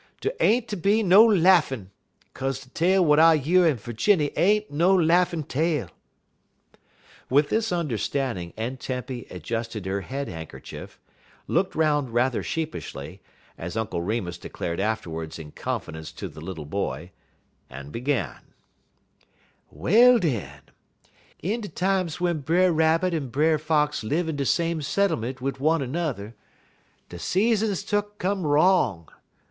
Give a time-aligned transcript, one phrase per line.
[0.19, 1.91] Dey ain't ter be no laughin',
[2.33, 5.89] 'kaze de tale w'at I year in Ferginny ain't no laughin' tale."
[7.29, 10.99] With this understanding Aunt Tempy adjusted her head handkerchief,
[11.45, 13.21] looked around rather sheepishly,
[13.59, 17.11] as Uncle Remus declared afterwards in confidence to the little boy,
[17.69, 18.39] and began:
[19.69, 20.61] "Well, den,
[21.43, 25.59] in de times w'en Brer Rabbit un Brer Fox live in de same settlement wid
[25.59, 26.33] one er 'n'er,
[27.09, 29.07] de season's tuck'n come wrong.